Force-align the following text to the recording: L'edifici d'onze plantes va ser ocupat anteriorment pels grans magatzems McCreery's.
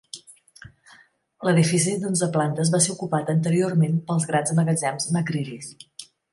L'edifici 1.47 1.93
d'onze 2.05 2.29
plantes 2.39 2.73
va 2.77 2.81
ser 2.87 2.95
ocupat 2.95 3.31
anteriorment 3.37 4.03
pels 4.11 4.29
grans 4.33 4.59
magatzems 4.63 5.11
McCreery's. 5.15 5.73